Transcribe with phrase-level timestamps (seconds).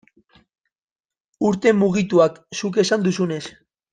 [1.51, 3.41] Urte mugituak, zuk esan duzunez.